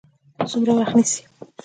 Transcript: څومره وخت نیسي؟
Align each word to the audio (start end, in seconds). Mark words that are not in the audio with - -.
څومره 0.51 0.71
وخت 0.77 0.93
نیسي؟ 0.97 1.21